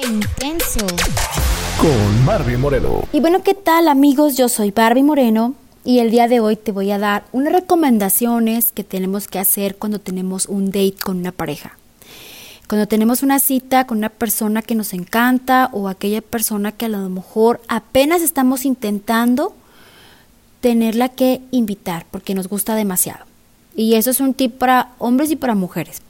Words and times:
¡Qué 0.00 0.06
intenso! 0.06 0.86
Con 1.78 2.26
Barbie 2.26 2.56
Moreno. 2.56 3.02
Y 3.12 3.20
bueno, 3.20 3.42
¿qué 3.42 3.54
tal 3.54 3.88
amigos? 3.88 4.36
Yo 4.36 4.48
soy 4.48 4.70
Barbie 4.70 5.02
Moreno 5.02 5.54
y 5.84 5.98
el 5.98 6.10
día 6.10 6.26
de 6.26 6.40
hoy 6.40 6.56
te 6.56 6.72
voy 6.72 6.90
a 6.90 6.98
dar 6.98 7.24
unas 7.32 7.52
recomendaciones 7.52 8.72
que 8.72 8.84
tenemos 8.84 9.28
que 9.28 9.38
hacer 9.38 9.76
cuando 9.76 9.98
tenemos 9.98 10.46
un 10.46 10.66
date 10.66 10.94
con 11.02 11.18
una 11.18 11.32
pareja. 11.32 11.76
Cuando 12.68 12.88
tenemos 12.88 13.22
una 13.22 13.40
cita 13.40 13.86
con 13.86 13.98
una 13.98 14.08
persona 14.08 14.62
que 14.62 14.74
nos 14.74 14.94
encanta 14.94 15.68
o 15.72 15.88
aquella 15.88 16.22
persona 16.22 16.72
que 16.72 16.86
a 16.86 16.90
lo 16.90 17.08
mejor 17.10 17.60
apenas 17.68 18.22
estamos 18.22 18.64
intentando 18.64 19.54
tenerla 20.60 21.10
que 21.10 21.42
invitar 21.50 22.06
porque 22.10 22.34
nos 22.34 22.48
gusta 22.48 22.74
demasiado. 22.74 23.26
Y 23.76 23.94
eso 23.94 24.10
es 24.10 24.20
un 24.20 24.32
tip 24.32 24.56
para 24.56 24.92
hombres 24.98 25.30
y 25.30 25.36
para 25.36 25.54
mujeres. 25.54 26.00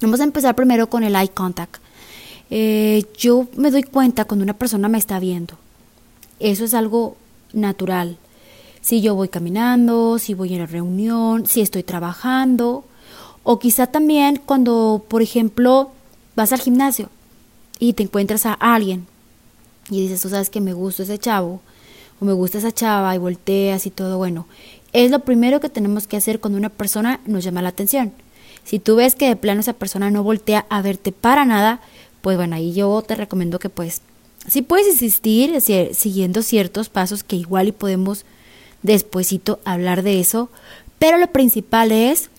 Vamos 0.00 0.20
a 0.20 0.24
empezar 0.24 0.54
primero 0.54 0.88
con 0.88 1.02
el 1.02 1.16
eye 1.16 1.28
contact. 1.28 1.83
Eh, 2.50 3.04
yo 3.16 3.48
me 3.56 3.70
doy 3.70 3.82
cuenta 3.82 4.24
cuando 4.24 4.44
una 4.44 4.56
persona 4.56 4.88
me 4.88 4.98
está 4.98 5.18
viendo. 5.18 5.54
Eso 6.40 6.64
es 6.64 6.74
algo 6.74 7.16
natural. 7.52 8.16
Si 8.80 9.00
yo 9.00 9.14
voy 9.14 9.28
caminando, 9.28 10.18
si 10.18 10.34
voy 10.34 10.52
en 10.52 10.60
la 10.60 10.66
reunión, 10.66 11.46
si 11.46 11.60
estoy 11.60 11.82
trabajando, 11.82 12.84
o 13.42 13.58
quizá 13.58 13.86
también 13.86 14.40
cuando, 14.44 15.04
por 15.08 15.22
ejemplo, 15.22 15.90
vas 16.36 16.52
al 16.52 16.60
gimnasio 16.60 17.08
y 17.78 17.92
te 17.92 18.02
encuentras 18.02 18.46
a 18.46 18.52
alguien 18.52 19.06
y 19.90 20.00
dices, 20.00 20.20
tú 20.20 20.28
sabes 20.28 20.50
que 20.50 20.60
me 20.60 20.72
gusta 20.72 21.02
ese 21.02 21.18
chavo 21.18 21.60
o 22.20 22.24
me 22.24 22.32
gusta 22.32 22.58
esa 22.58 22.72
chava 22.72 23.14
y 23.14 23.18
volteas 23.18 23.86
y 23.86 23.90
todo, 23.90 24.18
bueno, 24.18 24.46
es 24.92 25.10
lo 25.10 25.20
primero 25.20 25.60
que 25.60 25.68
tenemos 25.68 26.06
que 26.06 26.16
hacer 26.16 26.40
cuando 26.40 26.58
una 26.58 26.70
persona 26.70 27.20
nos 27.26 27.44
llama 27.44 27.62
la 27.62 27.70
atención. 27.70 28.12
Si 28.64 28.78
tú 28.78 28.96
ves 28.96 29.14
que 29.14 29.28
de 29.28 29.36
plano 29.36 29.60
esa 29.60 29.74
persona 29.74 30.10
no 30.10 30.22
voltea 30.22 30.66
a 30.70 30.80
verte 30.80 31.12
para 31.12 31.44
nada, 31.44 31.80
pues 32.24 32.38
bueno, 32.38 32.56
ahí 32.56 32.72
yo 32.72 33.02
te 33.06 33.16
recomiendo 33.16 33.58
que 33.58 33.68
pues 33.68 34.00
si 34.48 34.62
puedes 34.62 34.86
insistir 34.86 35.60
siguiendo 35.92 36.40
ciertos 36.40 36.88
pasos 36.88 37.22
que 37.22 37.36
igual 37.36 37.68
y 37.68 37.72
podemos 37.72 38.24
despuesito 38.82 39.60
hablar 39.66 40.02
de 40.02 40.20
eso, 40.20 40.48
pero 40.98 41.18
lo 41.18 41.26
principal 41.32 41.92
es 41.92 42.30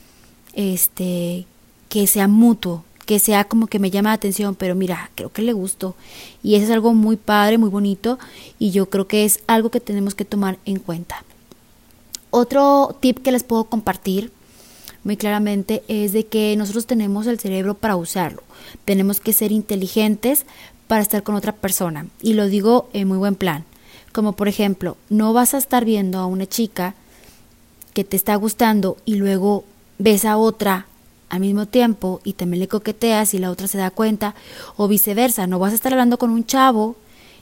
este 0.53 1.45
que 1.87 2.07
sea 2.07 2.27
mutuo, 2.27 2.83
que 3.05 3.19
sea 3.19 3.43
como 3.43 3.67
que 3.67 3.77
me 3.77 3.91
llama 3.91 4.09
la 4.09 4.15
atención, 4.15 4.55
pero 4.55 4.73
mira, 4.73 5.11
creo 5.13 5.31
que 5.31 5.43
le 5.43 5.53
gustó. 5.53 5.95
Y 6.41 6.55
eso 6.55 6.65
es 6.65 6.71
algo 6.71 6.95
muy 6.95 7.15
padre, 7.15 7.59
muy 7.59 7.69
bonito, 7.69 8.17
y 8.57 8.71
yo 8.71 8.89
creo 8.89 9.07
que 9.07 9.23
es 9.23 9.41
algo 9.45 9.69
que 9.69 9.81
tenemos 9.81 10.15
que 10.15 10.25
tomar 10.25 10.57
en 10.65 10.79
cuenta. 10.79 11.23
Otro 12.31 12.97
tip 13.01 13.19
que 13.19 13.31
les 13.31 13.43
puedo 13.43 13.65
compartir 13.65 14.31
muy 15.05 15.17
claramente 15.17 15.83
es 15.87 16.11
de 16.11 16.25
que 16.25 16.55
nosotros 16.57 16.87
tenemos 16.87 17.27
el 17.27 17.39
cerebro 17.39 17.75
para 17.75 17.95
usarlo. 17.95 18.43
Tenemos 18.83 19.21
que 19.21 19.33
ser 19.33 19.51
inteligentes 19.51 20.45
para 20.87 21.01
estar 21.01 21.21
con 21.23 21.35
otra 21.35 21.53
persona. 21.53 22.07
Y 22.21 22.33
lo 22.33 22.47
digo 22.47 22.89
en 22.91 23.07
muy 23.07 23.17
buen 23.17 23.35
plan. 23.35 23.63
Como 24.11 24.33
por 24.33 24.47
ejemplo, 24.47 24.97
no 25.09 25.31
vas 25.31 25.53
a 25.53 25.59
estar 25.59 25.85
viendo 25.85 26.17
a 26.17 26.25
una 26.25 26.47
chica 26.47 26.95
que 27.93 28.03
te 28.03 28.17
está 28.17 28.35
gustando 28.35 28.97
y 29.05 29.15
luego 29.15 29.63
ves 29.99 30.25
a 30.25 30.37
otra 30.37 30.87
al 31.29 31.39
mismo 31.39 31.67
tiempo 31.67 32.19
y 32.23 32.33
también 32.33 32.61
le 32.61 32.67
coqueteas 32.67 33.33
y 33.35 33.37
la 33.39 33.51
otra 33.51 33.67
se 33.67 33.77
da 33.77 33.91
cuenta 33.91 34.33
o 34.75 34.87
viceversa, 34.87 35.47
no 35.47 35.59
vas 35.59 35.71
a 35.71 35.75
estar 35.75 35.93
hablando 35.93 36.17
con 36.17 36.29
un 36.29 36.45
chavo 36.45 36.95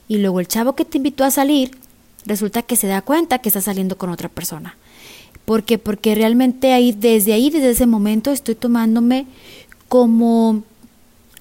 y 0.07 0.17
luego 0.17 0.39
el 0.39 0.47
chavo 0.47 0.75
que 0.75 0.85
te 0.85 0.97
invitó 0.97 1.23
a 1.23 1.31
salir 1.31 1.77
resulta 2.25 2.61
que 2.61 2.75
se 2.75 2.87
da 2.87 3.01
cuenta 3.01 3.39
que 3.39 3.49
está 3.49 3.61
saliendo 3.61 3.97
con 3.97 4.09
otra 4.09 4.29
persona. 4.29 4.77
¿Por 5.45 5.63
qué? 5.63 5.77
Porque 5.77 6.15
realmente 6.15 6.71
ahí, 6.73 6.91
desde 6.91 7.33
ahí, 7.33 7.49
desde 7.49 7.71
ese 7.71 7.85
momento, 7.85 8.31
estoy 8.31 8.55
tomándome 8.55 9.25
como 9.89 10.63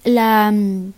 la 0.05 0.51
mm, 0.53 0.93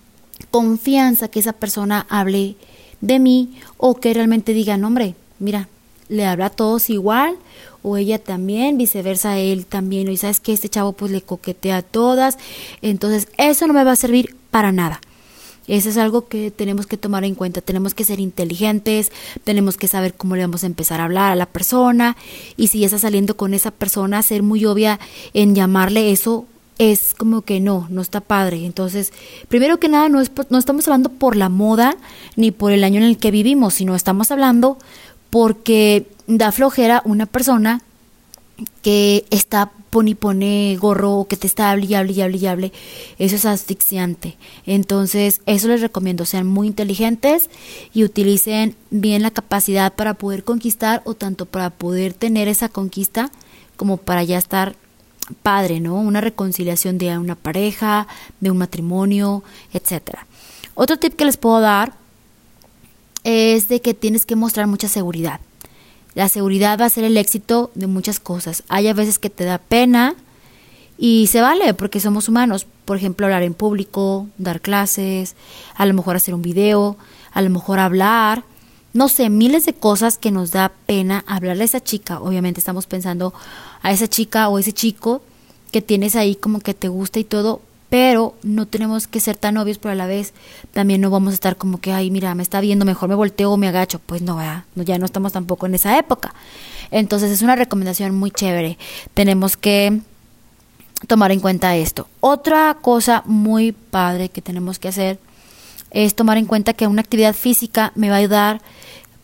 confianza 0.51 1.29
que 1.29 1.41
esa 1.41 1.53
persona 1.53 2.07
hable 2.09 2.57
de 3.01 3.19
mí 3.19 3.59
o 3.77 3.97
que 3.97 4.15
realmente 4.15 4.55
diga, 4.55 4.75
hombre, 4.77 5.15
mira, 5.39 5.69
le 6.09 6.25
habla 6.25 6.47
a 6.47 6.51
todos 6.51 6.91
igual 6.91 7.37
o 7.83 7.99
ella 7.99 8.19
también, 8.19 8.79
viceversa, 8.79 9.39
él 9.39 9.67
también, 9.67 10.09
y 10.09 10.17
sabes 10.17 10.41
que 10.41 10.55
este 10.55 10.71
chavo 10.71 10.93
pues 10.93 11.13
le 11.13 11.21
coquetea 11.21 11.79
a 11.79 11.83
todas, 11.83 12.39
entonces 12.81 13.29
eso 13.37 13.67
no 13.67 13.75
me 13.75 13.85
va 13.85 13.93
a 13.93 13.97
servir 13.97 14.37
para 14.51 14.73
nada. 14.73 15.01
Eso 15.67 15.89
es 15.89 15.97
algo 15.97 16.29
que 16.29 16.51
tenemos 16.51 16.87
que 16.87 16.97
tomar 16.97 17.25
en 17.25 17.35
cuenta. 17.35 17.61
Tenemos 17.61 17.95
que 17.95 18.05
ser 18.05 18.21
inteligentes, 18.21 19.13
tenemos 19.45 19.77
que 19.77 19.89
saber 19.89 20.15
cómo 20.15 20.37
le 20.37 20.43
vamos 20.43 20.63
a 20.63 20.67
empezar 20.67 21.01
a 21.01 21.05
hablar 21.05 21.33
a 21.33 21.37
la 21.37 21.47
persona 21.47 22.17
y 22.57 22.69
si 22.69 22.81
ya 22.81 22.87
está 22.87 22.99
saliendo 22.99 23.37
con 23.37 23.55
esa 23.55 23.71
persona, 23.71 24.23
ser 24.23 24.43
muy 24.43 24.65
obvia 24.67 25.01
en 25.33 25.55
llamarle 25.55 26.13
eso 26.13 26.47
es 26.79 27.15
como 27.15 27.43
que 27.43 27.61
no, 27.61 27.87
no 27.91 28.03
está 28.03 28.21
padre. 28.21 28.65
Entonces, 28.67 29.13
primero 29.49 29.79
que 29.79 29.89
nada, 29.89 30.09
no, 30.09 30.21
es, 30.21 30.31
no 30.51 30.59
estamos 30.59 30.87
hablando 30.89 31.09
por 31.09 31.37
la 31.37 31.49
moda 31.49 31.97
ni 32.37 32.51
por 32.51 32.73
el 32.73 32.85
año 32.85 32.99
en 32.99 33.05
el 33.05 33.19
que 33.19 33.31
vivimos, 33.31 33.75
sino 33.75 33.95
estamos 33.95 34.31
hablando 34.31 34.79
porque 35.31 36.07
da 36.27 36.53
flojera 36.53 37.03
una 37.05 37.27
persona 37.27 37.83
que 38.83 39.25
está 39.31 39.73
pone 39.95 40.11
y 40.11 40.15
pone 40.17 40.77
gorro 40.81 41.25
que 41.29 41.37
te 41.37 41.47
está 41.47 41.71
hable 41.71 41.87
y 41.87 41.95
hable 41.95 42.13
y 42.15 42.21
hable 42.21 42.39
y 42.39 42.47
hable, 42.47 42.73
eso 43.21 43.37
es 43.37 43.45
asfixiante. 43.45 44.37
Entonces, 44.67 45.41
eso 45.47 45.69
les 45.69 45.83
recomiendo, 45.83 46.25
sean 46.25 46.49
muy 46.49 46.67
inteligentes 46.67 47.49
y 47.93 48.03
utilicen 48.03 48.75
bien 48.91 49.23
la 49.23 49.31
capacidad 49.31 49.95
para 49.95 50.15
poder 50.15 50.43
conquistar 50.43 51.01
o 51.05 51.15
tanto 51.15 51.47
para 51.47 51.71
poder 51.71 52.13
tener 52.13 52.49
esa 52.49 52.69
conquista 52.69 53.31
como 53.77 53.97
para 53.97 54.25
ya 54.25 54.37
estar 54.37 54.75
padre, 55.45 55.79
¿no? 55.79 55.95
Una 55.95 56.21
reconciliación 56.21 56.99
de 56.99 57.17
una 57.17 57.37
pareja, 57.37 58.09
de 58.41 58.51
un 58.51 58.59
matrimonio, 58.59 59.45
etcétera. 59.73 60.27
Otro 60.75 60.97
tip 60.97 61.15
que 61.15 61.25
les 61.25 61.37
puedo 61.37 61.61
dar 61.61 61.95
es 63.23 63.69
de 63.69 63.81
que 63.81 63.95
tienes 63.95 64.27
que 64.27 64.35
mostrar 64.35 64.67
mucha 64.67 64.89
seguridad. 64.89 65.39
La 66.15 66.29
seguridad 66.29 66.79
va 66.81 66.87
a 66.87 66.91
ser 66.91 67.05
el 67.05 67.17
éxito 67.17 67.71
de 67.75 67.87
muchas 67.87 68.21
cosas. 68.21 68.63
Hay 68.69 68.87
a 68.89 68.95
veces 68.95 69.19
que 69.19 69.31
te 69.31 69.45
da 69.45 69.59
pena 69.59 70.15
y 70.97 71.27
se 71.27 71.41
vale 71.41 71.75
porque 71.75 72.01
somos 72.01 72.29
humanos. 72.29 72.67
Por 72.85 72.97
ejemplo, 72.97 73.27
hablar 73.27 73.43
en 73.43 73.55
público, 73.55 74.29
dar 74.39 74.61
clases, 74.61 75.35
a 75.75 75.87
lo 75.87 75.95
mejor 75.95 76.17
hacer 76.17 76.35
un 76.35 76.43
video, 76.43 76.97
a 77.33 77.43
lo 77.43 77.51
mejor 77.51 77.79
hablar. 77.79 78.45
No 78.93 79.09
sé, 79.09 79.29
miles 79.29 79.67
de 79.67 79.75
cosas 79.75 80.19
que 80.19 80.31
nos 80.31 80.53
da 80.53 80.71
pena 80.87 81.25
hablarle 81.27 81.63
a 81.63 81.67
esa 81.67 81.83
chica. 81.83 82.21
Obviamente 82.21 82.61
estamos 82.61 82.87
pensando 82.87 83.35
a 83.83 83.91
esa 83.91 84.07
chica 84.07 84.49
o 84.49 84.59
ese 84.59 84.73
chico 84.73 85.23
que 85.73 85.83
tienes 85.83 86.15
ahí 86.15 86.37
como 86.37 86.61
que 86.61 86.75
te 86.75 86.87
gusta 86.87 87.19
y 87.19 87.25
todo, 87.25 87.61
pero 87.91 88.35
no 88.43 88.67
tenemos 88.67 89.07
que 89.07 89.21
ser 89.21 89.37
tan 89.37 89.57
obvios, 89.57 89.79
pero 89.79 89.93
a 89.93 89.95
la 89.95 90.07
vez 90.07 90.33
también 90.73 91.01
no 91.01 91.11
vamos 91.11 91.33
a 91.33 91.35
estar 91.35 91.57
como 91.57 91.81
que, 91.81 91.93
ay, 91.93 92.11
mira, 92.11 92.35
me 92.35 92.43
está 92.43 92.61
viendo, 92.61 92.85
mejor 92.85 93.09
me 93.09 93.15
volteo 93.15 93.53
o 93.53 93.57
me 93.57 93.69
agacho. 93.69 94.01
Pues 94.05 94.23
no, 94.23 94.41
ya 94.75 94.99
no 94.99 95.05
estamos 95.05 95.33
tampoco 95.33 95.67
en 95.67 95.75
esa 95.75 95.99
época. 95.99 96.35
Entonces 96.91 97.31
es 97.31 97.43
una 97.43 97.57
recomendación 97.57 98.15
muy 98.15 98.31
chévere. 98.31 98.79
Tenemos 99.15 99.57
que 99.57 100.01
tomar 101.07 101.33
en 101.33 101.41
cuenta 101.41 101.77
esto. 101.77 102.09
Otra 102.21 102.77
cosa 102.81 103.23
muy 103.27 103.73
padre 103.73 104.29
que 104.29 104.43
tenemos 104.43 104.79
que 104.79 104.89
hacer 104.89 105.19
es 105.91 106.15
tomar 106.15 106.39
en 106.39 106.47
cuenta 106.47 106.73
que 106.73 106.87
una 106.87 107.03
actividad 107.03 107.35
física 107.35 107.93
me 107.95 108.09
va 108.09 108.17
a 108.17 108.19
ayudar 108.19 108.63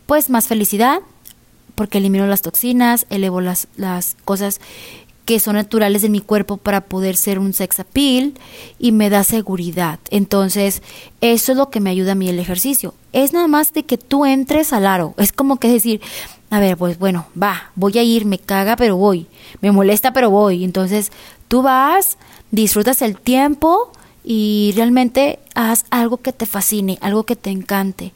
pues 0.05 0.29
más 0.29 0.47
felicidad 0.47 0.99
porque 1.75 1.97
elimino 1.97 2.27
las 2.27 2.41
toxinas, 2.41 3.05
elevo 3.09 3.41
las, 3.41 3.67
las 3.75 4.15
cosas 4.23 4.61
que 5.25 5.39
son 5.39 5.55
naturales 5.55 6.01
de 6.01 6.09
mi 6.09 6.19
cuerpo 6.19 6.57
para 6.57 6.81
poder 6.81 7.15
ser 7.15 7.39
un 7.39 7.53
sex 7.53 7.79
appeal 7.79 8.33
y 8.79 8.91
me 8.91 9.09
da 9.09 9.23
seguridad. 9.23 9.99
Entonces, 10.09 10.81
eso 11.21 11.51
es 11.51 11.57
lo 11.57 11.69
que 11.69 11.79
me 11.79 11.89
ayuda 11.89 12.13
a 12.13 12.15
mí 12.15 12.27
el 12.29 12.39
ejercicio. 12.39 12.93
Es 13.13 13.33
nada 13.33 13.47
más 13.47 13.73
de 13.73 13.83
que 13.83 13.97
tú 13.97 14.25
entres 14.25 14.73
al 14.73 14.85
aro. 14.85 15.13
Es 15.17 15.31
como 15.31 15.57
que 15.57 15.67
decir, 15.67 16.01
a 16.49 16.59
ver, 16.59 16.77
pues 16.77 16.97
bueno, 16.97 17.27
va, 17.41 17.71
voy 17.75 17.97
a 17.97 18.03
ir, 18.03 18.25
me 18.25 18.39
caga, 18.39 18.75
pero 18.75 18.97
voy. 18.97 19.27
Me 19.61 19.71
molesta, 19.71 20.11
pero 20.11 20.29
voy. 20.29 20.63
Entonces, 20.63 21.11
tú 21.47 21.61
vas, 21.61 22.17
disfrutas 22.51 23.01
el 23.01 23.17
tiempo 23.17 23.91
y 24.23 24.73
realmente 24.75 25.39
haz 25.55 25.85
algo 25.89 26.17
que 26.17 26.33
te 26.33 26.45
fascine, 26.45 26.97
algo 27.01 27.23
que 27.23 27.35
te 27.35 27.51
encante, 27.51 28.13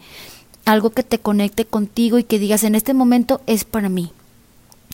algo 0.65 0.89
que 0.89 1.03
te 1.03 1.19
conecte 1.19 1.65
contigo 1.65 2.19
y 2.19 2.24
que 2.24 2.39
digas, 2.39 2.63
en 2.63 2.75
este 2.75 2.94
momento 2.94 3.41
es 3.47 3.63
para 3.63 3.89
mí. 3.89 4.12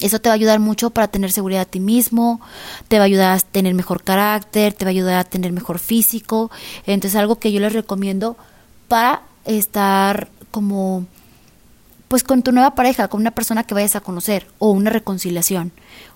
Eso 0.01 0.19
te 0.19 0.29
va 0.29 0.33
a 0.33 0.35
ayudar 0.35 0.59
mucho 0.59 0.89
para 0.89 1.07
tener 1.07 1.31
seguridad 1.31 1.61
a 1.61 1.65
ti 1.65 1.79
mismo, 1.79 2.41
te 2.87 2.97
va 2.97 3.03
a 3.03 3.05
ayudar 3.05 3.37
a 3.37 3.39
tener 3.39 3.73
mejor 3.73 4.03
carácter, 4.03 4.73
te 4.73 4.85
va 4.85 4.89
a 4.89 4.91
ayudar 4.91 5.19
a 5.19 5.23
tener 5.23 5.51
mejor 5.51 5.79
físico. 5.79 6.51
Entonces 6.85 7.15
algo 7.15 7.37
que 7.37 7.51
yo 7.51 7.59
les 7.59 7.73
recomiendo 7.73 8.35
para 8.87 9.21
estar 9.45 10.29
como 10.51 11.05
pues 12.11 12.25
con 12.25 12.43
tu 12.43 12.51
nueva 12.51 12.75
pareja, 12.75 13.07
con 13.07 13.21
una 13.21 13.31
persona 13.31 13.63
que 13.63 13.73
vayas 13.73 13.95
a 13.95 14.01
conocer 14.01 14.45
o 14.59 14.71
una 14.71 14.89
reconciliación 14.89 15.71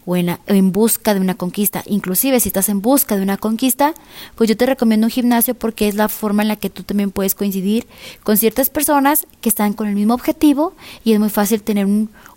o 0.06 0.18
en, 0.18 0.38
en, 0.46 0.74
busca 0.74 1.14
de 1.14 1.22
una 1.22 1.36
conquista. 1.36 1.84
Inclusive 1.86 2.42
si 2.42 2.50
estás 2.50 2.68
en 2.68 2.82
busca 2.82 3.16
de 3.16 3.22
una 3.22 3.38
conquista, 3.38 3.94
pues 4.36 4.50
yo 4.50 4.58
te 4.58 4.66
recomiendo 4.66 5.08
un 5.08 5.12
gimnasio 5.12 5.56
porque 5.56 5.88
es 5.88 5.96
la 5.96 6.10
forma 6.10 6.42
en 6.42 6.50
la 6.50 6.58
que 6.58 6.70
tú 6.70 6.84
también 6.84 7.12
puedes 7.12 7.34
coincidir 7.34 7.88
con 8.24 8.36
ciertas 8.36 8.70
personas 8.70 9.26
que 9.40 9.48
están 9.48 9.72
con 9.72 9.88
el 9.88 9.96
mismo 9.96 10.14
objetivo 10.14 10.74
y 11.06 11.14
es 11.14 11.20
muy 11.22 11.30
fácil 11.30 11.64
tener 11.64 11.88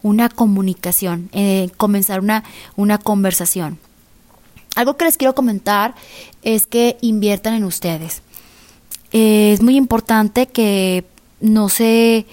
una 0.03 0.29
comunicación, 0.29 1.29
eh, 1.33 1.69
comenzar 1.77 2.21
una, 2.21 2.45
una 2.77 2.99
conversación. 2.99 3.81
Algo 4.77 4.97
que 4.97 5.05
les 5.05 5.17
quiero 5.17 5.35
comentar 5.35 5.97
es 6.43 6.69
que 6.69 6.97
inviertan 7.01 7.55
en 7.55 7.65
ustedes. 7.65 8.23
eh, 9.11 9.51
es 9.53 9.63
muy 9.63 9.75
importante 9.75 10.47
que 10.47 11.05
no 11.41 11.69
se, 11.69 12.25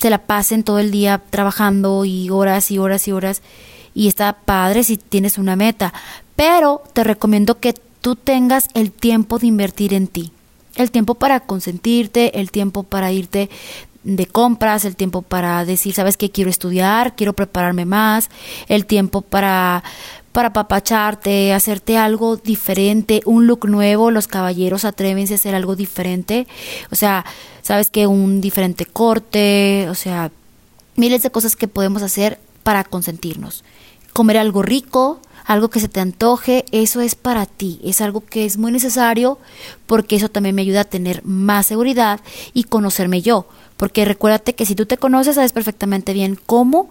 se 0.00 0.10
la 0.10 0.18
pasen 0.18 0.64
todo 0.64 0.78
el 0.78 0.90
día 0.90 1.20
trabajando 1.30 2.04
y 2.04 2.30
horas 2.30 2.70
y 2.70 2.78
horas 2.78 3.06
y 3.06 3.12
horas 3.12 3.42
y 3.94 4.08
está 4.08 4.32
padre 4.32 4.82
si 4.82 4.96
tienes 4.96 5.36
una 5.36 5.56
meta, 5.56 5.92
pero 6.36 6.82
te 6.92 7.04
recomiendo 7.04 7.58
que 7.58 7.74
tú 8.00 8.16
tengas 8.16 8.68
el 8.74 8.92
tiempo 8.92 9.38
de 9.38 9.48
invertir 9.48 9.92
en 9.92 10.06
ti, 10.06 10.32
el 10.76 10.90
tiempo 10.90 11.16
para 11.16 11.40
consentirte, 11.40 12.40
el 12.40 12.50
tiempo 12.50 12.82
para 12.82 13.12
irte 13.12 13.50
de 14.02 14.24
compras, 14.24 14.86
el 14.86 14.96
tiempo 14.96 15.20
para 15.20 15.62
decir, 15.66 15.92
sabes 15.92 16.16
que 16.16 16.30
quiero 16.30 16.48
estudiar, 16.48 17.14
quiero 17.14 17.34
prepararme 17.34 17.84
más, 17.84 18.30
el 18.68 18.86
tiempo 18.86 19.20
para 19.20 19.84
para 20.32 20.52
papacharte, 20.52 21.52
hacerte 21.52 21.98
algo 21.98 22.36
diferente, 22.36 23.20
un 23.24 23.46
look 23.46 23.68
nuevo, 23.68 24.10
los 24.10 24.28
caballeros 24.28 24.84
atrévense 24.84 25.34
a 25.34 25.36
hacer 25.36 25.54
algo 25.54 25.74
diferente, 25.74 26.46
o 26.90 26.96
sea, 26.96 27.24
sabes 27.62 27.90
que 27.90 28.06
un 28.06 28.40
diferente 28.40 28.86
corte, 28.86 29.88
o 29.90 29.94
sea, 29.94 30.30
miles 30.96 31.22
de 31.22 31.30
cosas 31.30 31.56
que 31.56 31.68
podemos 31.68 32.02
hacer 32.02 32.38
para 32.62 32.84
consentirnos. 32.84 33.64
Comer 34.12 34.38
algo 34.38 34.62
rico, 34.62 35.20
algo 35.46 35.70
que 35.70 35.80
se 35.80 35.88
te 35.88 36.00
antoje, 36.00 36.64
eso 36.70 37.00
es 37.00 37.14
para 37.14 37.46
ti, 37.46 37.80
es 37.82 38.00
algo 38.00 38.24
que 38.24 38.44
es 38.44 38.56
muy 38.56 38.70
necesario 38.70 39.38
porque 39.86 40.16
eso 40.16 40.28
también 40.28 40.54
me 40.54 40.62
ayuda 40.62 40.82
a 40.82 40.84
tener 40.84 41.24
más 41.24 41.66
seguridad 41.66 42.20
y 42.54 42.64
conocerme 42.64 43.22
yo, 43.22 43.46
porque 43.76 44.04
recuérdate 44.04 44.54
que 44.54 44.66
si 44.66 44.74
tú 44.74 44.86
te 44.86 44.96
conoces 44.96 45.34
sabes 45.34 45.52
perfectamente 45.52 46.12
bien 46.12 46.38
cómo, 46.46 46.88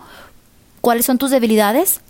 cuáles 0.82 1.06
son 1.06 1.18
tus 1.18 1.32
debilidades, 1.32 2.02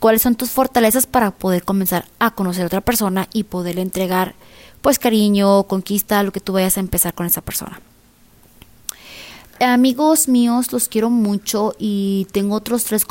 cuáles 0.00 0.22
son 0.22 0.34
tus 0.34 0.50
fortalezas 0.50 1.06
para 1.06 1.30
poder 1.30 1.64
comenzar 1.64 2.06
a 2.18 2.30
conocer 2.32 2.64
a 2.64 2.66
otra 2.66 2.80
persona 2.80 3.28
y 3.32 3.44
poderle 3.44 3.82
entregar 3.82 4.34
pues 4.80 4.98
cariño, 4.98 5.64
conquista, 5.64 6.22
lo 6.22 6.32
que 6.32 6.40
tú 6.40 6.52
vayas 6.52 6.76
a 6.76 6.80
empezar 6.80 7.14
con 7.14 7.26
esa 7.26 7.40
persona. 7.40 7.80
Amigos 9.60 10.28
míos, 10.28 10.72
los 10.72 10.88
quiero 10.88 11.10
mucho 11.10 11.74
y 11.78 12.28
tengo 12.30 12.54
otros 12.54 12.84
tres, 12.84 13.04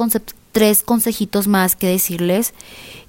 tres 0.53 0.81
consejitos 0.81 1.47
más 1.47 1.75
que 1.75 1.87
decirles 1.87 2.53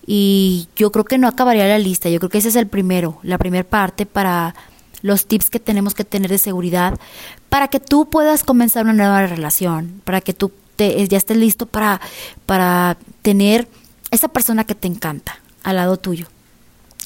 y 0.05 0.69
yo 0.75 0.91
creo 0.91 1.05
que 1.05 1.19
no 1.19 1.29
acabaría 1.29 1.69
la 1.69 1.79
lista, 1.79 2.09
yo 2.09 2.19
creo 2.19 2.31
que 2.31 2.39
ese 2.39 2.49
es 2.49 2.57
el 2.57 2.67
primero, 2.67 3.21
la 3.23 3.39
primera 3.39 3.63
parte 3.63 4.07
para 4.07 4.57
los 5.03 5.27
tips 5.27 5.51
que 5.51 5.61
tenemos 5.61 5.95
que 5.95 6.05
tener 6.05 6.31
de 6.31 6.39
seguridad 6.39 6.99
para 7.49 7.69
que 7.69 7.79
tú 7.79 8.11
puedas 8.11 8.43
comenzar 8.43 8.85
una 8.85 8.93
nueva 8.93 9.27
relación, 9.27 10.03
para 10.05 10.21
que 10.21 10.35
tú 10.35 10.51
ya 10.79 11.17
estés 11.17 11.37
listo 11.37 11.67
para, 11.67 12.01
para 12.47 12.97
tener 13.23 13.69
esa 14.11 14.29
persona 14.29 14.65
que 14.65 14.75
te 14.75 14.89
encanta 14.89 15.41
al 15.63 15.77
lado 15.77 15.97
tuyo. 15.97 16.27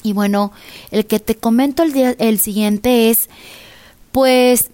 Y 0.03 0.13
bueno, 0.13 0.51
el 0.91 1.05
que 1.05 1.19
te 1.19 1.35
comento 1.35 1.83
el, 1.83 1.93
día, 1.93 2.15
el 2.19 2.39
siguiente 2.39 3.09
es, 3.09 3.29
pues, 4.11 4.69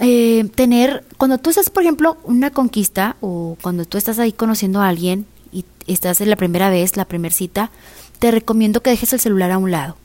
eh, 0.00 0.48
tener, 0.54 1.04
cuando 1.18 1.38
tú 1.38 1.50
estás, 1.50 1.70
por 1.70 1.84
ejemplo, 1.84 2.18
una 2.24 2.50
conquista 2.50 3.16
o 3.20 3.56
cuando 3.62 3.84
tú 3.84 3.98
estás 3.98 4.18
ahí 4.18 4.32
conociendo 4.32 4.80
a 4.80 4.88
alguien 4.88 5.26
y 5.52 5.64
estás 5.86 6.20
en 6.20 6.30
la 6.30 6.36
primera 6.36 6.70
vez, 6.70 6.96
la 6.96 7.04
primera 7.04 7.34
cita, 7.34 7.70
te 8.18 8.30
recomiendo 8.30 8.82
que 8.82 8.90
dejes 8.90 9.12
el 9.12 9.20
celular 9.20 9.50
a 9.52 9.58
un 9.58 9.70
lado. 9.70 9.96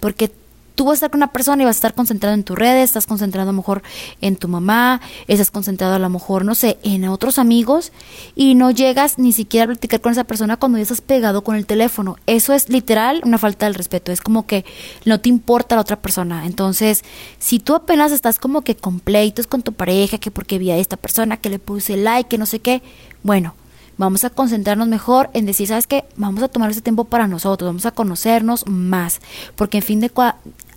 Porque 0.00 0.32
tú 0.80 0.86
vas 0.86 0.92
a 0.92 0.94
estar 0.94 1.10
con 1.10 1.18
una 1.18 1.30
persona 1.30 1.62
y 1.62 1.66
vas 1.66 1.76
a 1.76 1.80
estar 1.80 1.92
concentrado 1.92 2.34
en 2.34 2.42
tus 2.42 2.58
redes, 2.58 2.84
estás 2.84 3.06
concentrado 3.06 3.50
a 3.50 3.52
lo 3.52 3.56
mejor 3.58 3.82
en 4.22 4.36
tu 4.36 4.48
mamá, 4.48 5.02
estás 5.28 5.50
concentrado 5.50 5.92
a 5.92 5.98
lo 5.98 6.08
mejor, 6.08 6.46
no 6.46 6.54
sé, 6.54 6.78
en 6.82 7.04
otros 7.04 7.38
amigos 7.38 7.92
y 8.34 8.54
no 8.54 8.70
llegas 8.70 9.18
ni 9.18 9.34
siquiera 9.34 9.64
a 9.64 9.66
platicar 9.66 10.00
con 10.00 10.12
esa 10.12 10.24
persona 10.24 10.56
cuando 10.56 10.78
ya 10.78 10.84
estás 10.84 11.02
pegado 11.02 11.44
con 11.44 11.56
el 11.56 11.66
teléfono. 11.66 12.16
Eso 12.26 12.54
es 12.54 12.70
literal 12.70 13.20
una 13.26 13.36
falta 13.36 13.66
de 13.66 13.74
respeto, 13.74 14.10
es 14.10 14.22
como 14.22 14.46
que 14.46 14.64
no 15.04 15.20
te 15.20 15.28
importa 15.28 15.74
la 15.74 15.82
otra 15.82 16.00
persona. 16.00 16.46
Entonces, 16.46 17.04
si 17.38 17.58
tú 17.58 17.74
apenas 17.74 18.10
estás 18.10 18.38
como 18.38 18.62
que 18.62 18.74
con 18.74 19.02
con 19.50 19.60
tu 19.60 19.74
pareja, 19.74 20.16
que 20.16 20.30
porque 20.30 20.56
vi 20.56 20.70
a 20.70 20.78
esta 20.78 20.96
persona, 20.96 21.36
que 21.36 21.50
le 21.50 21.58
puse 21.58 21.98
like, 21.98 22.30
que 22.30 22.38
no 22.38 22.46
sé 22.46 22.60
qué, 22.60 22.82
bueno, 23.22 23.54
vamos 24.00 24.24
a 24.24 24.30
concentrarnos 24.30 24.88
mejor 24.88 25.28
en 25.34 25.44
decir, 25.44 25.68
¿sabes 25.68 25.86
qué? 25.86 26.06
Vamos 26.16 26.42
a 26.42 26.48
tomar 26.48 26.70
ese 26.70 26.80
tiempo 26.80 27.04
para 27.04 27.28
nosotros, 27.28 27.68
vamos 27.68 27.84
a 27.84 27.90
conocernos 27.90 28.66
más, 28.66 29.20
porque 29.56 29.76
en 29.76 29.84
fin 29.84 30.00
de 30.00 30.10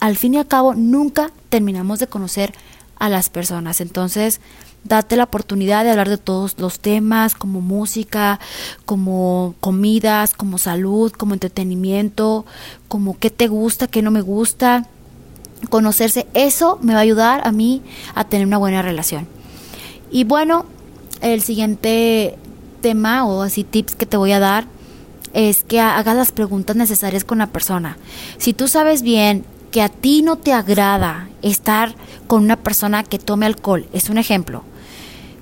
al 0.01 0.17
fin 0.17 0.33
y 0.33 0.37
al 0.37 0.47
cabo 0.47 0.75
nunca 0.75 1.31
terminamos 1.47 1.99
de 1.99 2.07
conocer 2.07 2.53
a 2.97 3.07
las 3.07 3.29
personas. 3.29 3.79
Entonces, 3.79 4.41
date 4.83 5.15
la 5.15 5.23
oportunidad 5.23 5.85
de 5.85 5.91
hablar 5.91 6.09
de 6.09 6.17
todos 6.17 6.59
los 6.59 6.81
temas, 6.81 7.33
como 7.33 7.61
música, 7.61 8.41
como 8.85 9.55
comidas, 9.61 10.33
como 10.33 10.57
salud, 10.57 11.13
como 11.13 11.33
entretenimiento, 11.33 12.45
como 12.89 13.17
qué 13.17 13.29
te 13.29 13.47
gusta, 13.47 13.87
qué 13.87 14.01
no 14.01 14.11
me 14.11 14.21
gusta. 14.21 14.85
Conocerse, 15.69 16.27
eso 16.33 16.77
me 16.81 16.91
va 16.91 16.99
a 16.99 17.03
ayudar 17.03 17.47
a 17.47 17.53
mí 17.53 17.81
a 18.15 18.25
tener 18.25 18.45
una 18.45 18.57
buena 18.57 18.81
relación. 18.81 19.27
Y 20.11 20.25
bueno, 20.25 20.65
el 21.21 21.41
siguiente 21.41 22.37
tema 22.83 23.25
o 23.25 23.41
así 23.41 23.63
tips 23.63 23.95
que 23.95 24.05
te 24.05 24.17
voy 24.17 24.33
a 24.33 24.39
dar 24.39 24.65
es 25.33 25.63
que 25.63 25.79
hagas 25.79 26.15
las 26.15 26.31
preguntas 26.31 26.75
necesarias 26.75 27.23
con 27.23 27.39
la 27.39 27.47
persona. 27.47 27.97
Si 28.37 28.53
tú 28.53 28.67
sabes 28.67 29.01
bien 29.01 29.45
que 29.71 29.81
a 29.81 29.89
ti 29.89 30.21
no 30.21 30.35
te 30.35 30.53
agrada 30.53 31.29
estar 31.41 31.95
con 32.27 32.43
una 32.43 32.57
persona 32.57 33.03
que 33.03 33.17
tome 33.17 33.47
alcohol, 33.47 33.87
es 33.93 34.09
un 34.09 34.19
ejemplo, 34.19 34.63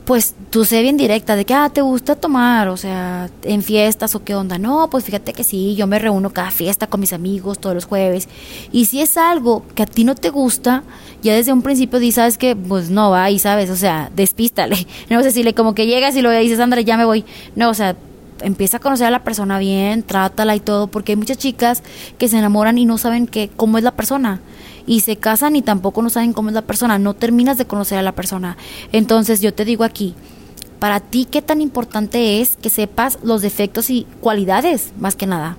pues 0.06 0.36
tú 0.50 0.65
sé 0.65 0.81
bien 0.81 0.98
directa 0.98 1.36
de 1.36 1.45
que, 1.45 1.53
ah, 1.53 1.69
te 1.69 1.81
gusta 1.81 2.15
tomar, 2.15 2.68
o 2.68 2.77
sea, 2.77 3.30
en 3.44 3.62
fiestas 3.62 4.15
o 4.15 4.24
qué 4.24 4.36
onda. 4.36 4.57
No, 4.57 4.89
pues 4.89 5.03
fíjate 5.03 5.33
que 5.33 5.44
sí, 5.44 5.75
yo 5.75 5.88
me 5.88 6.00
reúno 6.00 6.31
cada 6.31 6.51
fiesta 6.51 6.88
con 6.88 7.00
mis 7.00 7.13
amigos 7.13 7.59
todos 7.59 7.75
los 7.75 7.86
jueves. 7.86 8.27
Y 8.71 8.86
si 8.86 9.01
es 9.01 9.18
algo 9.18 9.63
que 9.75 9.83
a 9.83 9.86
ti 9.86 10.03
no 10.03 10.15
te 10.15 10.30
gusta, 10.30 10.83
ya 11.21 11.33
desde 11.33 11.53
un 11.53 11.62
principio 11.62 12.00
dices, 12.00 12.15
sabes 12.15 12.38
que, 12.38 12.56
pues 12.56 12.89
no 12.89 13.12
va, 13.12 13.30
y 13.30 13.39
sabes, 13.39 13.69
o 13.69 13.75
sea, 13.75 14.12
despístale. 14.15 14.88
No 15.09 15.19
sé 15.19 15.25
decirle 15.25 15.53
como 15.53 15.75
que 15.75 15.88
llegas 15.88 16.15
y 16.15 16.21
lo 16.21 16.31
dices, 16.31 16.59
André, 16.59 16.83
ya 16.86 16.98
me 16.98 17.06
voy. 17.06 17.25
No, 17.56 17.69
o 17.69 17.74
sea, 17.74 17.95
empieza 18.41 18.77
a 18.77 18.79
conocer 18.79 19.07
a 19.07 19.11
la 19.11 19.23
persona 19.23 19.59
bien, 19.59 20.03
trátala 20.03 20.55
y 20.55 20.59
todo, 20.59 20.88
porque 20.88 21.13
hay 21.13 21.15
muchas 21.15 21.38
chicas 21.38 21.83
que 22.17 22.27
se 22.27 22.38
enamoran 22.38 22.77
y 22.77 22.85
no 22.85 22.97
saben 22.97 23.27
que, 23.27 23.49
cómo 23.55 23.77
es 23.77 23.83
la 23.83 23.91
persona. 23.91 24.41
Y 24.88 25.01
se 25.01 25.15
casan 25.15 25.55
y 25.55 25.61
tampoco 25.61 26.01
no 26.01 26.09
saben 26.09 26.33
cómo 26.33 26.49
es 26.49 26.55
la 26.55 26.63
persona. 26.63 26.97
No 26.97 27.13
terminas 27.13 27.57
de 27.57 27.65
conocer 27.65 27.97
a 27.97 28.01
la 28.01 28.13
persona. 28.13 28.57
Entonces 28.91 29.41
yo 29.41 29.53
te 29.53 29.65
digo 29.65 29.83
aquí, 29.83 30.15
para 30.79 30.99
ti 30.99 31.27
qué 31.29 31.41
tan 31.41 31.61
importante 31.61 32.41
es 32.41 32.57
que 32.57 32.69
sepas 32.69 33.19
los 33.23 33.41
defectos 33.41 33.89
y 33.89 34.07
cualidades, 34.19 34.91
más 34.99 35.15
que 35.15 35.27
nada 35.27 35.57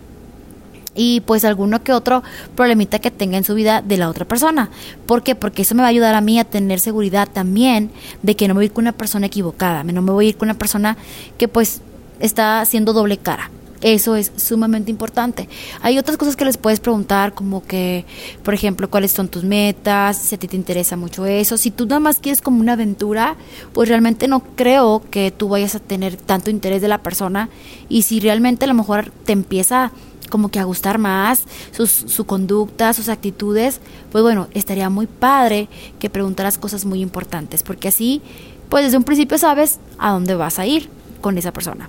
y 0.95 1.21
pues 1.21 1.45
alguno 1.45 1.83
que 1.83 1.93
otro 1.93 2.23
problemita 2.55 2.99
que 2.99 3.11
tenga 3.11 3.39
en 3.39 3.45
su 3.45 3.55
vida 3.55 3.83
de 3.83 3.97
la 3.97 4.09
otra 4.09 4.25
persona. 4.25 4.71
¿Por 5.07 5.23
qué? 5.23 5.35
Porque 5.35 5.63
eso 5.63 5.75
me 5.75 5.83
va 5.83 5.87
a 5.87 5.91
ayudar 5.91 6.15
a 6.15 6.21
mí 6.21 6.39
a 6.39 6.45
tener 6.45 6.81
seguridad 6.81 7.29
también 7.33 7.91
de 8.23 8.37
que 8.37 8.49
no 8.49 8.55
me 8.55 8.59
voy 8.59 8.65
a 8.65 8.67
ir 8.67 8.73
con 8.73 8.85
una 8.85 8.93
persona 8.93 9.27
equivocada, 9.27 9.85
no 9.85 10.03
me 10.03 10.13
voy 10.13 10.27
a 10.27 10.29
ir 10.31 10.37
con 10.37 10.49
una 10.49 10.59
persona 10.59 10.97
que 11.39 11.49
pues 11.49 11.81
está 12.21 12.61
haciendo 12.61 12.93
doble 12.93 13.19
cara. 13.19 13.51
Eso 13.83 14.15
es 14.15 14.31
sumamente 14.37 14.93
importante. 14.93 15.49
Hay 15.81 15.99
otras 15.99 16.17
cosas 16.17 16.37
que 16.37 16.45
les 16.45 16.57
puedes 16.57 16.79
preguntar, 16.79 17.35
como 17.35 17.65
que, 17.65 18.05
por 18.45 18.55
ejemplo, 18.55 18.89
cuáles 18.89 19.11
son 19.11 19.27
tus 19.27 19.43
metas, 19.43 20.17
si 20.17 20.37
a 20.37 20.39
ti 20.39 20.47
te 20.47 20.55
interesa 20.55 20.97
mucho 20.97 21.27
eso. 21.27 21.57
Si 21.59 21.73
tú 21.73 21.87
nada 21.87 21.99
más 21.99 22.21
quieres 22.21 22.41
como 22.41 22.61
una 22.61 22.75
aventura, 22.75 23.35
pues 23.73 23.89
realmente 23.89 24.29
no 24.29 24.41
creo 24.55 25.03
que 25.11 25.33
tú 25.33 25.49
vayas 25.49 25.75
a 25.75 25.81
tener 25.81 26.17
tanto 26.17 26.49
interés 26.49 26.81
de 26.81 26.87
la 26.87 27.03
persona. 27.03 27.49
Y 27.89 28.03
si 28.03 28.21
realmente 28.21 28.67
a 28.67 28.69
lo 28.69 28.75
mejor 28.75 29.11
te 29.25 29.33
empieza 29.33 29.91
como 30.31 30.49
que 30.49 30.61
a 30.61 30.65
gustar 30.65 30.99
más 30.99 31.45
su 31.73 32.25
conducta, 32.25 32.93
sus 32.93 33.09
actitudes, 33.09 33.81
pues 34.13 34.23
bueno, 34.23 34.47
estaría 34.55 34.89
muy 34.91 35.07
padre 35.07 35.69
que 35.99 36.09
preguntaras 36.09 36.57
cosas 36.57 36.85
muy 36.85 37.03
importantes, 37.03 37.65
porque 37.65 37.89
así, 37.89 38.23
pues 38.69 38.85
desde 38.85 38.97
un 38.97 39.05
principio 39.05 39.39
sabes 39.39 39.81
a 39.99 40.13
dónde 40.13 40.37
vas 40.37 40.61
a 40.61 40.67
ir 40.67 40.89
con 41.23 41.39
esa 41.39 41.53
persona. 41.53 41.89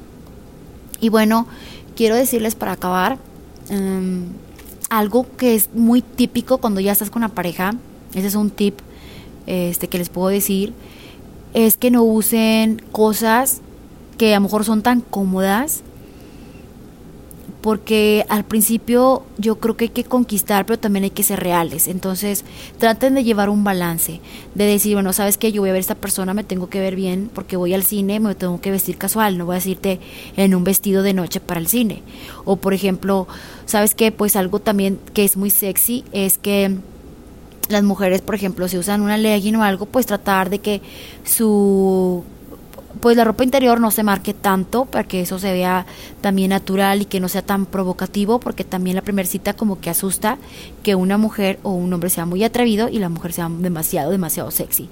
Y 1.01 1.09
bueno, 1.09 1.47
quiero 1.97 2.15
decirles 2.15 2.55
para 2.55 2.71
acabar 2.71 3.17
em, 3.69 4.27
algo 4.89 5.27
que 5.35 5.55
es 5.55 5.73
muy 5.73 6.01
típico 6.01 6.59
cuando 6.59 6.79
ya 6.79 6.93
estás 6.93 7.09
con 7.09 7.21
una 7.21 7.33
pareja. 7.33 7.75
Ese 8.13 8.27
es 8.27 8.35
un 8.35 8.49
tip 8.49 8.79
este, 9.45 9.89
que 9.89 9.97
les 9.97 10.07
puedo 10.07 10.29
decir. 10.29 10.73
Es 11.53 11.75
que 11.75 11.91
no 11.91 12.03
usen 12.03 12.81
cosas 12.91 13.59
que 14.17 14.33
a 14.33 14.37
lo 14.37 14.43
mejor 14.43 14.63
son 14.63 14.81
tan 14.81 15.01
cómodas 15.01 15.83
porque 17.63 18.25
al 18.27 18.43
principio 18.43 19.23
yo 19.37 19.55
creo 19.55 19.77
que 19.77 19.85
hay 19.85 19.89
que 19.89 20.03
conquistar, 20.03 20.65
pero 20.65 20.77
también 20.77 21.05
hay 21.05 21.11
que 21.11 21.23
ser 21.23 21.39
reales. 21.39 21.87
Entonces, 21.87 22.43
traten 22.77 23.13
de 23.15 23.23
llevar 23.23 23.49
un 23.49 23.63
balance, 23.63 24.19
de 24.53 24.65
decir, 24.65 24.95
bueno, 24.95 25.13
sabes 25.13 25.37
que 25.37 25.53
yo 25.53 25.61
voy 25.61 25.69
a 25.69 25.71
ver 25.71 25.79
a 25.79 25.87
esta 25.87 25.95
persona, 25.95 26.33
me 26.33 26.43
tengo 26.43 26.67
que 26.67 26.81
ver 26.81 26.97
bien 26.97 27.31
porque 27.33 27.55
voy 27.55 27.73
al 27.73 27.83
cine, 27.83 28.19
me 28.19 28.35
tengo 28.35 28.59
que 28.59 28.69
vestir 28.69 28.97
casual, 28.97 29.37
no 29.37 29.45
voy 29.45 29.53
a 29.53 29.59
decirte 29.59 30.01
en 30.35 30.55
un 30.55 30.65
vestido 30.65 31.03
de 31.03 31.13
noche 31.13 31.39
para 31.39 31.61
el 31.61 31.67
cine. 31.67 32.03
O 32.43 32.57
por 32.57 32.73
ejemplo, 32.73 33.29
sabes 33.65 33.95
que 33.95 34.11
pues 34.11 34.35
algo 34.35 34.59
también 34.59 34.99
que 35.13 35.23
es 35.23 35.37
muy 35.37 35.49
sexy 35.49 36.03
es 36.11 36.37
que 36.37 36.75
las 37.69 37.83
mujeres, 37.83 38.19
por 38.19 38.35
ejemplo, 38.35 38.67
si 38.67 38.77
usan 38.77 39.01
una 39.01 39.15
legging 39.15 39.55
o 39.55 39.63
algo, 39.63 39.85
pues 39.85 40.05
tratar 40.05 40.49
de 40.49 40.59
que 40.59 40.81
su 41.23 42.25
pues 43.01 43.17
la 43.17 43.23
ropa 43.23 43.43
interior 43.43 43.79
no 43.79 43.91
se 43.91 44.03
marque 44.03 44.33
tanto 44.33 44.85
para 44.85 45.03
que 45.03 45.21
eso 45.21 45.39
se 45.39 45.51
vea 45.51 45.85
también 46.21 46.49
natural 46.49 47.01
y 47.01 47.05
que 47.05 47.19
no 47.19 47.27
sea 47.27 47.41
tan 47.41 47.65
provocativo 47.65 48.39
porque 48.39 48.63
también 48.63 48.95
la 48.95 49.01
primera 49.01 49.27
cita 49.27 49.53
como 49.53 49.79
que 49.79 49.89
asusta 49.89 50.37
que 50.83 50.95
una 50.95 51.17
mujer 51.17 51.59
o 51.63 51.71
un 51.71 51.91
hombre 51.93 52.09
sea 52.09 52.25
muy 52.25 52.43
atrevido 52.43 52.89
y 52.89 52.99
la 52.99 53.09
mujer 53.09 53.33
sea 53.33 53.49
demasiado, 53.49 54.11
demasiado 54.11 54.51
sexy. 54.51 54.89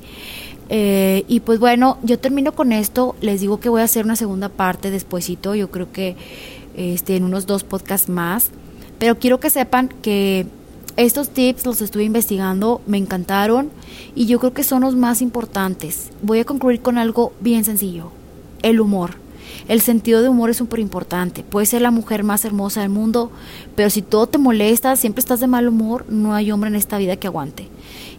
Eh, 0.70 1.26
y 1.28 1.42
pues 1.42 1.60
bueno, 1.60 1.98
yo 2.02 2.18
termino 2.18 2.54
con 2.54 2.72
esto, 2.72 3.16
les 3.20 3.42
digo 3.42 3.60
que 3.60 3.70
voy 3.70 3.82
a 3.82 3.86
hacer 3.86 4.06
una 4.06 4.16
segunda 4.16 4.48
parte 4.48 4.90
despuesito, 4.90 5.54
yo 5.54 5.70
creo 5.70 5.92
que 5.92 6.16
este, 6.76 7.18
en 7.18 7.26
unos 7.26 7.46
dos 7.46 7.66
podcasts 7.66 8.08
más, 8.08 8.52
pero 8.98 9.20
quiero 9.20 9.40
que 9.40 9.50
sepan 9.50 9.90
que 10.02 10.46
estos 10.98 11.30
tips 11.30 11.66
los 11.66 11.82
estuve 11.82 12.04
investigando, 12.04 12.82
me 12.86 12.98
encantaron 12.98 13.70
y 14.16 14.26
yo 14.26 14.40
creo 14.40 14.54
que 14.54 14.64
son 14.64 14.82
los 14.82 14.96
más 14.96 15.22
importantes. 15.22 16.12
Voy 16.22 16.40
a 16.40 16.46
concluir 16.46 16.82
con 16.82 16.98
algo 16.98 17.34
bien 17.40 17.64
sencillo, 17.64 18.12
el 18.62 18.80
humor. 18.80 19.22
El 19.68 19.82
sentido 19.82 20.22
de 20.22 20.30
humor 20.30 20.50
es 20.50 20.58
súper 20.58 20.80
importante. 20.80 21.44
Puedes 21.44 21.70
ser 21.70 21.82
la 21.82 21.92
mujer 21.92 22.24
más 22.24 22.46
hermosa 22.46 22.82
del 22.82 22.90
mundo, 22.90 23.32
pero 23.76 23.90
si 23.90 24.02
todo 24.02 24.28
te 24.28 24.38
molesta, 24.38 24.96
siempre 24.96 25.20
estás 25.20 25.40
de 25.40 25.48
mal 25.48 25.68
humor, 25.68 26.06
no 26.10 26.34
hay 26.34 26.52
hombre 26.52 26.70
en 26.70 26.76
esta 26.76 26.98
vida 26.98 27.16
que 27.16 27.28
aguante. 27.28 27.68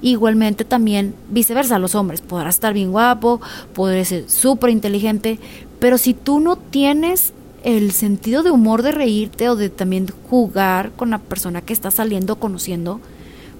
Igualmente 0.00 0.64
también 0.64 1.14
viceversa, 1.30 1.78
los 1.78 1.94
hombres. 1.94 2.20
Podrás 2.20 2.56
estar 2.56 2.74
bien 2.74 2.90
guapo, 2.90 3.40
podrás 3.74 4.08
ser 4.08 4.30
súper 4.30 4.70
inteligente, 4.70 5.38
pero 5.78 5.98
si 5.98 6.14
tú 6.14 6.40
no 6.40 6.56
tienes 6.56 7.32
el 7.64 7.92
sentido 7.92 8.42
de 8.42 8.50
humor 8.50 8.82
de 8.82 8.92
reírte 8.92 9.48
o 9.48 9.56
de 9.56 9.70
también 9.70 10.06
jugar 10.28 10.92
con 10.92 11.10
la 11.10 11.18
persona 11.18 11.60
que 11.62 11.72
estás 11.72 11.94
saliendo 11.94 12.36
conociendo, 12.36 13.00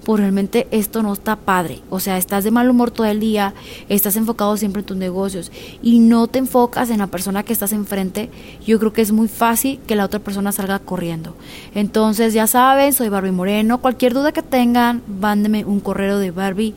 pues 0.03 0.19
realmente 0.19 0.67
esto 0.71 1.01
no 1.01 1.13
está 1.13 1.35
padre. 1.35 1.81
O 1.89 1.99
sea, 1.99 2.17
estás 2.17 2.43
de 2.43 2.51
mal 2.51 2.69
humor 2.69 2.91
todo 2.91 3.07
el 3.07 3.19
día, 3.19 3.53
estás 3.89 4.15
enfocado 4.15 4.57
siempre 4.57 4.81
en 4.81 4.85
tus 4.85 4.97
negocios 4.97 5.51
y 5.81 5.99
no 5.99 6.27
te 6.27 6.39
enfocas 6.39 6.89
en 6.89 6.99
la 6.99 7.07
persona 7.07 7.43
que 7.43 7.53
estás 7.53 7.71
enfrente, 7.73 8.29
yo 8.65 8.79
creo 8.79 8.93
que 8.93 9.01
es 9.01 9.11
muy 9.11 9.27
fácil 9.27 9.79
que 9.87 9.95
la 9.95 10.05
otra 10.05 10.19
persona 10.19 10.51
salga 10.51 10.79
corriendo. 10.79 11.35
Entonces, 11.73 12.33
ya 12.33 12.47
saben, 12.47 12.93
soy 12.93 13.09
Barbie 13.09 13.31
Moreno. 13.31 13.79
Cualquier 13.79 14.13
duda 14.13 14.31
que 14.31 14.41
tengan, 14.43 15.01
mándeme 15.07 15.65
un 15.65 15.79
correo 15.79 16.19
de 16.19 16.31
Barbie 16.31 16.75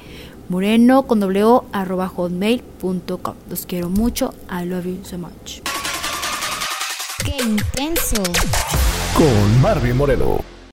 Moreno 0.49 1.03
con 1.03 1.21
doble 1.21 1.43
arroba 1.73 2.09
hotmail.com. 2.09 3.35
Los 3.51 3.67
quiero 3.67 3.91
mucho. 3.91 4.33
I 4.51 4.65
love 4.65 4.87
you 4.87 4.99
so 5.03 5.19
much. 5.19 5.76
¡Qué 7.27 7.39
intenso! 7.43 8.23
Con 9.17 9.61
Barbie 9.61 9.93
Moreno. 9.93 10.56